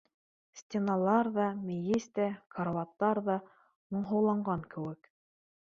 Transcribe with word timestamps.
Стеналар 0.61 1.29
ҙа, 1.35 1.45
мейес 1.67 2.09
тә, 2.21 2.25
карауаттар 2.57 3.23
ҙа 3.29 3.39
моңһоуланған 3.51 4.71
кеүек. 4.75 5.17